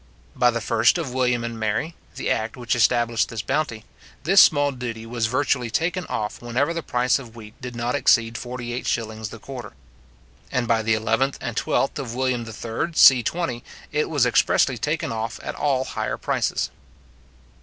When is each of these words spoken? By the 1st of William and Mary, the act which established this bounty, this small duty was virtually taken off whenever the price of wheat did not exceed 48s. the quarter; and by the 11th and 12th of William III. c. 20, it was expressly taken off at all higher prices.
By 0.35 0.49
the 0.49 0.61
1st 0.61 0.97
of 0.97 1.13
William 1.13 1.43
and 1.43 1.59
Mary, 1.59 1.93
the 2.15 2.31
act 2.31 2.57
which 2.57 2.75
established 2.75 3.29
this 3.29 3.43
bounty, 3.43 3.85
this 4.23 4.41
small 4.41 4.71
duty 4.71 5.05
was 5.05 5.27
virtually 5.27 5.69
taken 5.69 6.07
off 6.07 6.41
whenever 6.41 6.73
the 6.73 6.81
price 6.81 7.19
of 7.19 7.35
wheat 7.35 7.53
did 7.61 7.75
not 7.75 7.93
exceed 7.93 8.33
48s. 8.33 9.29
the 9.29 9.37
quarter; 9.37 9.73
and 10.51 10.67
by 10.67 10.81
the 10.81 10.95
11th 10.95 11.35
and 11.39 11.55
12th 11.55 11.99
of 11.99 12.15
William 12.15 12.47
III. 12.47 12.93
c. 12.95 13.21
20, 13.21 13.63
it 13.91 14.09
was 14.09 14.25
expressly 14.25 14.79
taken 14.79 15.11
off 15.11 15.39
at 15.43 15.53
all 15.53 15.83
higher 15.85 16.17
prices. 16.17 16.71